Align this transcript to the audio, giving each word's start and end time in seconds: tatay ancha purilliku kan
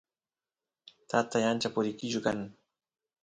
tatay 1.09 1.43
ancha 1.51 1.69
purilliku 1.73 2.19
kan 2.25 2.39